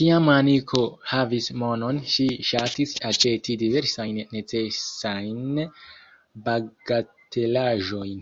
[0.00, 0.80] Kiam Aniko
[1.10, 5.62] havis monon ŝi ŝatis aĉeti diversajn nenecesajn
[6.50, 8.20] bagatelaĵojn.